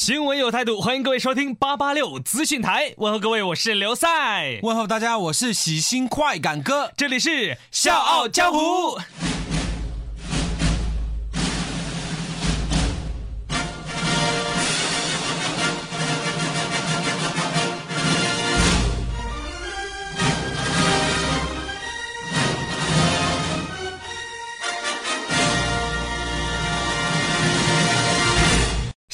[0.00, 2.94] 新闻有态度，欢迎各位收听八八六资讯台。
[2.96, 6.90] 问候各位，我是刘赛，问候大家，我是喜新快感哥。
[6.96, 8.98] 这里是笑傲江湖。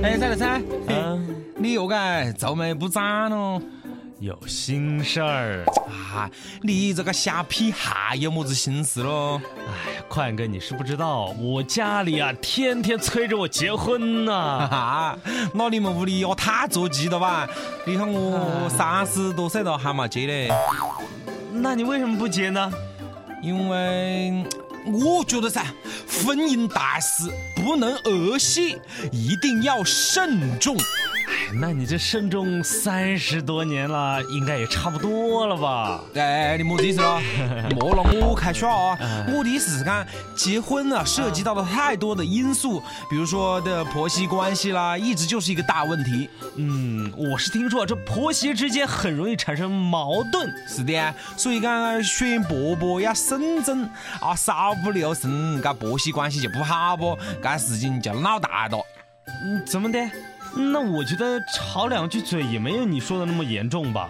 [0.00, 3.60] 哎，猜了猜，嗯，你又该皱眉不展了
[4.20, 5.64] 有心事儿。
[5.86, 6.30] 啊？
[6.62, 9.40] 你这个瞎屁孩有么子心思喽？
[9.66, 15.18] 哎，宽哥，你是不知道，我家里啊天天催着我结婚呐、 哈，
[15.52, 17.48] 那你们屋里也太着急了吧？
[17.84, 20.48] 你看我三十多岁了还没结嘞，
[21.52, 22.70] 那你为什么不结呢？
[23.42, 24.44] 因为
[24.84, 25.64] 我觉得噻，
[26.24, 28.78] 婚姻大事不能儿戏，
[29.12, 30.76] 一定要慎重。
[31.60, 36.00] 那你这慎重三十多年了，应该也差不多了吧？
[36.14, 37.20] 哎，你么子意思咯？
[37.78, 38.98] 莫让我开耍啊！
[39.28, 40.06] 我的意思是讲，
[40.36, 46.28] 结婚啊，涉及到了太多的因素，比如说的婆媳关系啦，一直就是一个大问题。
[46.56, 50.52] 嗯，我是听说这婆媳之间很容易产生矛盾。
[50.66, 53.84] 是的啊，所以讲选婆婆要慎重
[54.20, 58.78] 啊，稍不留神，搿婆媳关系就不好不，这事情就闹大了。
[59.44, 59.98] 嗯，怎么的？
[60.60, 64.08] 那我觉得吵两句嘴也没有你说的那么严重吧？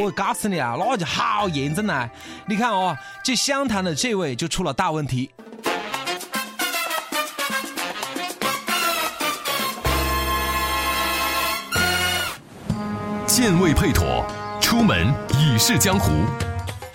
[0.00, 2.08] 我告诉你啊，那就好严重啊！
[2.46, 5.30] 你看哦，这湘潭的这位就出了大问题。
[13.26, 14.24] 剑未配妥，
[14.62, 16.10] 出门已是江湖。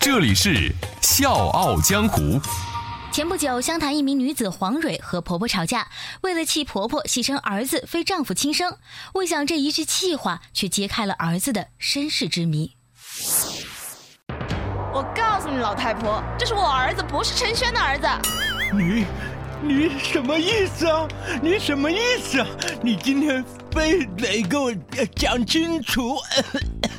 [0.00, 2.40] 这里是笑傲江湖。
[3.12, 5.88] 前不久，湘潭一名女子黄蕊和婆婆吵架，
[6.20, 8.76] 为了气婆婆戏称儿子，非丈夫亲生。
[9.14, 12.76] 未想这一句气话，却揭开了儿子的身世之谜。
[14.94, 18.06] 我告诉你，老太婆，这是我儿子，不是陈轩的儿子。
[18.72, 19.04] 你
[19.60, 21.08] 你什么意思啊？
[21.42, 22.46] 你什么意思啊？
[22.80, 26.16] 你今天非得给我呃讲清楚。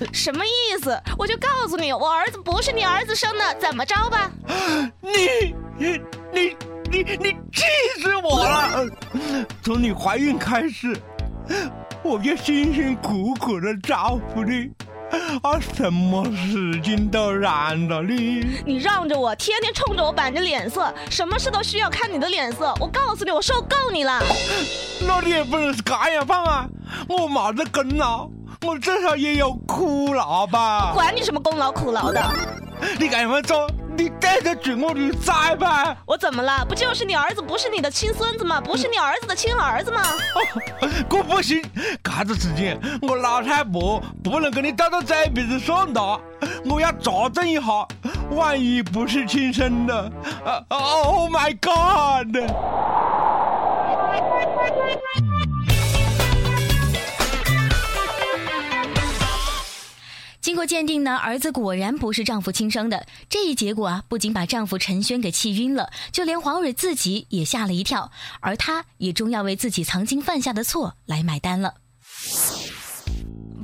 [0.13, 0.99] 什么意思？
[1.17, 4.31] 我就告诉你，我儿子不是你儿子生的，怎么着吧？
[5.01, 6.01] 你你
[6.33, 6.57] 你
[6.89, 7.65] 你你气
[8.01, 8.85] 死我了！
[9.63, 10.95] 从你怀孕开始，
[12.03, 14.71] 我就辛辛苦苦的照顾你，
[15.43, 18.45] 啊，什么事情都让着你。
[18.65, 22.73] 你让着我，天天冲着我板着脸色，什么事都需要看你的脸色。
[22.79, 24.21] 我告诉你，我受够你了。
[25.07, 26.67] 那你也不能是这样放啊！
[27.07, 28.29] 我没得功劳，
[28.63, 30.91] 我至少也有苦劳吧？
[30.93, 32.21] 管你什么功劳苦劳的，
[32.99, 33.67] 你这么做，
[33.97, 35.95] 你带着举我的崽吧？
[36.05, 36.63] 我怎么了？
[36.69, 38.61] 不就是你儿子不是你的亲孙子吗？
[38.61, 40.01] 不是你儿子的亲儿子吗？
[41.09, 41.63] 我不行，
[42.03, 45.99] 嘎子事情我老太婆不能跟你斗到嘴皮子算的，
[46.69, 47.63] 我要查证一下，
[48.29, 50.11] 万一不是亲生的，
[50.45, 52.27] 啊，Oh my God！
[60.61, 63.07] 经过鉴定呢，儿子果然不是丈夫亲生的。
[63.27, 68.11] 这一结果啊，不仅把丈夫陈轩给气晕了，就连黄蕊自己也吓了一跳，
[68.41, 71.73] 而她也终要为自己曾经犯下的错来买单了。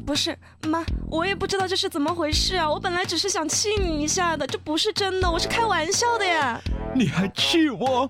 [0.08, 0.36] 不是
[0.68, 2.68] 妈，我也不知道这是怎么回事啊！
[2.68, 6.60] 我本来只是想气你一下的，这不是真的，我是开玩笑的呀。
[6.96, 8.10] 你还气我？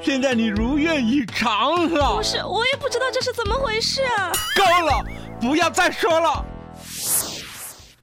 [0.00, 2.22] 现在你如愿以偿了不。
[2.22, 4.30] 是，我也不知道这是怎么回事啊！
[4.54, 5.04] 够了，
[5.40, 6.44] 不要再说了。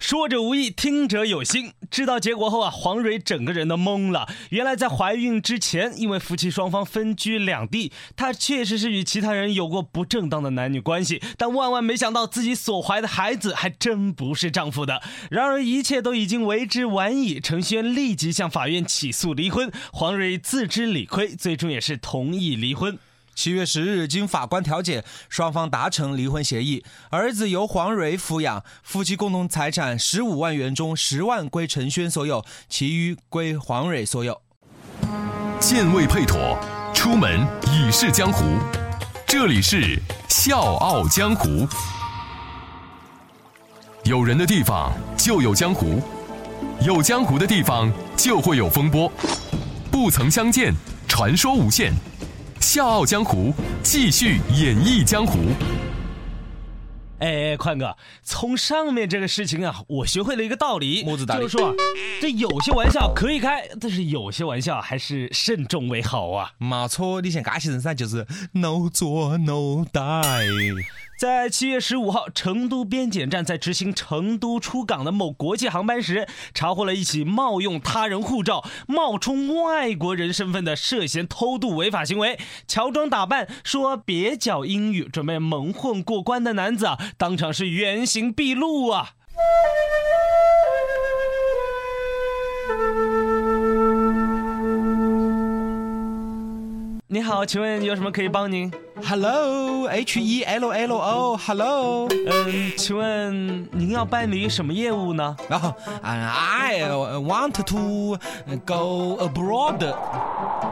[0.08, 1.72] 说者无意，听者有心。
[1.90, 4.30] 知道结果后啊，黄蕊整个人都懵了。
[4.52, 15.02] 原来在怀孕之前，因为夫妻双方分居两地，她确实是与其他人有过不正当的男女关系，但万万没想到自己所怀的孩子还真不是丈夫的。
[15.32, 19.72] 然而一切都已经为之晚矣，程轩立即向法院起诉离婚。
[19.92, 23.00] 黄蕊自知理亏，最终也是同意离婚。
[23.36, 34.42] 七月十日，经法官调解，双方达成离婚协议，儿子由黄蕊抚养，夫妻共同财产十五万元中十万归陈轩所有，其余归黄蕊所有。
[35.60, 36.58] 剑未配妥，
[36.94, 38.44] 出门已是江湖。
[39.28, 40.00] 这里是
[40.30, 41.68] 笑傲江湖。
[44.06, 46.02] 有人的地方就有江湖，
[46.82, 49.12] 有江湖的地方就会有风波。
[49.92, 50.74] 不曾相见，
[51.08, 51.92] 传说无限。
[52.66, 53.54] 笑傲江湖，
[53.84, 55.38] 继续演绎江湖。
[57.20, 61.76] 哎，宽哥，从上面这个事情啊，我学会了一个道理，木子大理就是说，
[62.20, 66.54] 这有些玩笑可以开，但是有些玩笑还是慎重为好啊。
[66.58, 70.74] 没错，你像嘎些人噻，就是 no 做 no die。
[71.18, 82.38] 在七月十五号，成都边检站在执行成都出港的某国际航班时，查获了一起冒用他人护照、冒充外国人身份的涉嫌偷渡违法行为。
[82.68, 89.12] 乔装打扮，说蹩脚英语，准备蒙混过关的男子啊，当场是原形毕露啊！
[97.08, 98.70] 你好，请问有什么可以帮您？
[99.04, 102.08] Hello，H E L L O，Hello。
[102.10, 105.36] 嗯，请问您要办理什么业务呢？
[105.50, 106.80] 然后，I
[107.20, 108.18] want to
[108.66, 109.86] go abroad。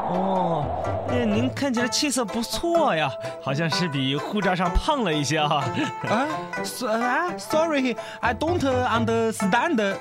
[0.09, 0.65] 哦，
[1.09, 3.11] 那，您看起来气色不错呀，
[3.41, 5.63] 好像是比护照上胖了一些哈、
[6.07, 6.27] 啊
[6.63, 9.95] ，so 啊，Sorry，I don't understand。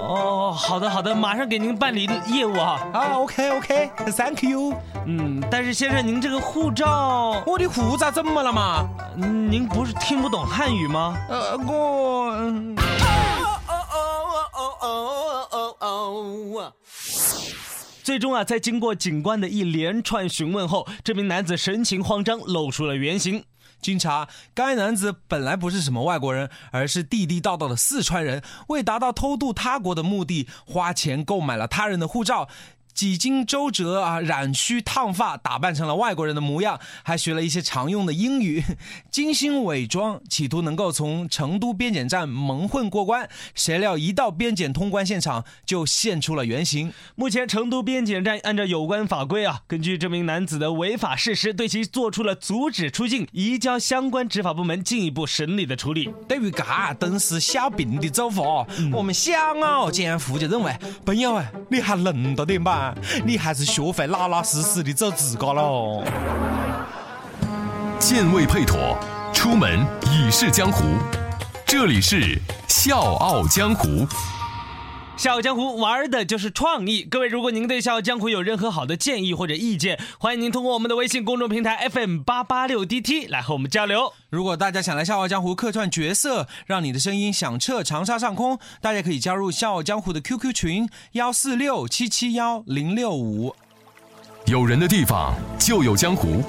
[0.00, 4.74] 哦，好的好的，马上给您办理业务哈、啊，OK，OK，Thank you。
[5.06, 6.86] 嗯，但是先生，您这个护照，
[7.46, 8.88] 我的护照怎么了嘛？
[9.16, 11.16] 嗯您不是听不懂汉语吗？
[11.28, 12.30] 呃，我。
[12.36, 12.76] 嗯
[18.02, 23.44] 最终啊，在经过警官的一连串询问后，这名男子神情慌张，露出了原形。
[23.82, 28.42] 经查，该男子本来不是什么外国人，而是地地道道的四川人。
[28.68, 32.48] 为达到偷渡他国的目的，花钱购买了他人的护照，
[32.98, 38.60] 几经周折啊，染须烫发，打扮成了外国人的模样，还学了一些常用的英语，
[39.08, 43.28] 精心伪装，企图能够从成都边检站蒙混过关。
[43.54, 46.92] 谁料一到边检通关现场，就现出了原形。
[47.14, 56.12] 目前，成都边检站按照有关法规啊，根据这名男子的违法事实，对其做出了阻止出境、移交相关执法部门进一步审理的处理。
[56.26, 62.87] 对于嘎等是小病的走法，我们小奥监护就认为，朋友啊，你还嫩到点吧？
[63.24, 66.02] 你还是学会老老实实的做自个喽。
[67.98, 68.96] 剑未配妥，
[69.32, 70.84] 出门已是江湖。
[71.66, 74.06] 这里是笑傲江湖。
[75.18, 77.02] 笑傲江湖玩的就是创意。
[77.02, 84.12] 各位，如果您对笑傲江湖有任何好的建议或者意见，欢迎您通过我们的微信公众平台 FM 八八六 DT 来和我们交流。
[84.30, 93.56] 如果大家想来《笑傲江湖》客串角色，让你的声音响彻长沙上空，大家可以加入《笑傲江湖》的 QQ 群幺四六七七幺零六五。
[94.46, 96.44] 有人的地方就有江湖，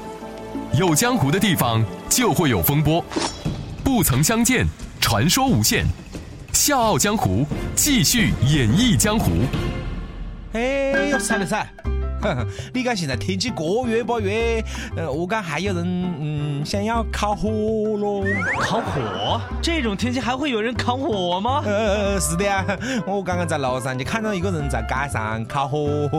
[0.78, 3.04] 有江湖的地方就会有风波。
[3.84, 4.68] 不曾相见，
[5.02, 5.88] 传说无限。
[6.60, 9.32] 笑傲江湖，继续演绎江湖。
[10.52, 11.66] 哎呦，闪了闪！
[12.22, 14.30] 呵呵， 你看现在天气过热不热，
[14.98, 18.24] 呃，我讲还有人嗯想要烤火喽。
[18.60, 19.40] 烤火？
[19.62, 21.62] 这种天气还会有人烤火吗？
[21.66, 22.66] 呃，是的呀，
[23.06, 26.10] 我刚刚在路上就看到一个人在街上烤火。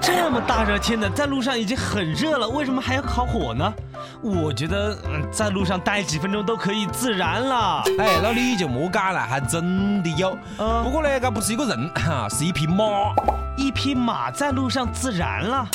[0.00, 3.72] 这么大热天的，在路上已经很热了，为什么还要烤火呢？
[4.22, 7.82] 我觉得，嗯，在路上待几分钟都可以自燃了。
[7.98, 10.36] 哎，那你就莫讲了，还真的有。
[10.58, 12.84] 嗯不过呢，这不是一个人，哈，是一匹马。
[13.56, 15.66] 一匹马在路上自燃了。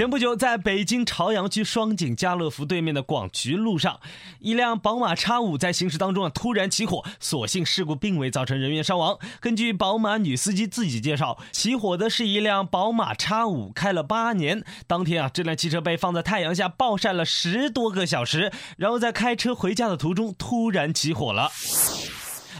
[0.00, 4.00] 前不久，在北京朝阳区双井家乐福对面的广渠路上，
[4.38, 9.18] 一辆宝马 X 五在行驶当中啊突然起火，所幸事故并未造成人员伤亡。
[9.40, 14.64] 根据宝马女司机自己介绍，起火的是一辆宝马 X 五，开了八年。
[14.86, 21.50] 当天啊，这辆汽车被放在太阳下暴晒了十多个小时，然后在开车回家的途中突然起火了。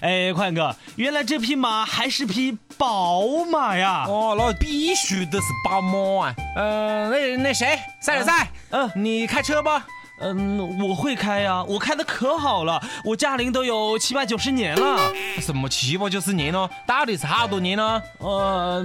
[0.01, 4.05] 哎，宽哥，原来这匹马还是匹宝马呀！
[4.09, 6.35] 哦，那必须的是宝马啊！
[6.57, 9.87] 呃，那那谁，赛尔赛，嗯，你开车吧？
[10.21, 15.13] 嗯，我会开呀，我开的可好了，我驾龄都有七八九十年了。
[15.41, 16.69] 什么七八九十年呢？
[16.87, 18.03] 到底是好多年呢？
[18.19, 18.85] 呃，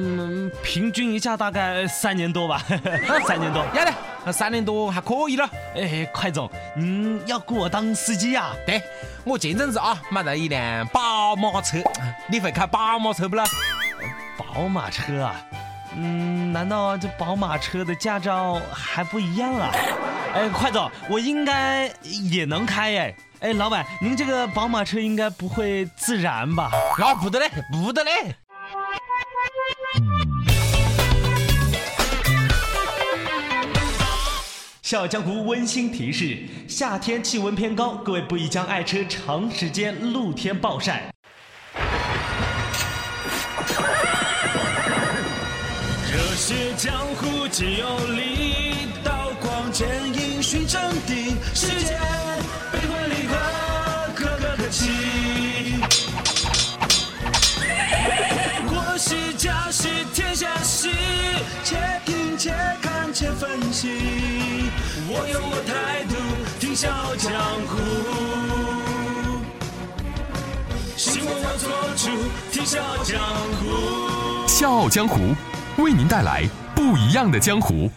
[0.64, 2.62] 平均一下大概三年多吧，
[3.28, 3.66] 三年多。
[3.76, 3.94] 要得，
[4.26, 5.50] 那三年多还可以了。
[5.76, 8.52] 哎，快总，您要雇我当司机呀？
[8.66, 8.82] 对，
[9.26, 11.80] 我前阵子啊买了一辆宝马车，
[12.28, 13.44] 你会开宝马车不啦？
[14.38, 15.36] 宝马车啊？
[15.98, 19.70] 嗯，难道这宝马车的驾照还不一样啊？
[20.36, 23.16] 哎，快走，我应该也能开哎。
[23.40, 26.70] 哎，老板，您这个宝马车应该不会自燃吧？
[26.98, 28.36] 啊，不得嘞，不得嘞。
[34.82, 41.14] 笑傲江湖温馨提示：夏天气温偏高，各位不宜将爱车长时间露天暴晒。
[46.12, 48.65] 热血江湖只有力，
[49.76, 51.36] 剑影寻真谛。
[51.54, 52.00] 世间
[52.72, 53.36] 悲欢离合，
[54.16, 55.84] 可歌可泣。
[58.70, 60.92] 国喜家喜天下喜，
[61.66, 63.90] 且听且看且分析。
[65.10, 66.16] 我有我态度，
[66.58, 67.34] 听笑傲江
[67.68, 67.76] 湖。
[70.96, 72.08] 希望我做主，
[72.50, 73.20] 听笑傲江
[73.60, 74.48] 湖。
[74.48, 75.36] 笑傲江湖，
[75.84, 77.92] 为您带来不一样的江湖。